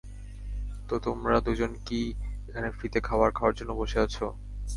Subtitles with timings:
[0.89, 2.01] তো তোমরা দুজন কি
[2.49, 4.25] এখানে ফ্রিতে খাবার খাওয়ার জন্য বসে আছো?